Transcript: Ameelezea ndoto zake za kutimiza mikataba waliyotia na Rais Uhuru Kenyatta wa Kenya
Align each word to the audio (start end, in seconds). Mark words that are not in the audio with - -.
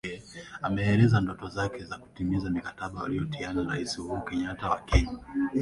Ameelezea 0.61 1.21
ndoto 1.21 1.49
zake 1.49 1.83
za 1.85 1.97
kutimiza 1.97 2.49
mikataba 2.49 3.01
waliyotia 3.01 3.53
na 3.53 3.63
Rais 3.63 3.99
Uhuru 3.99 4.21
Kenyatta 4.21 4.69
wa 4.69 4.79
Kenya 4.79 5.17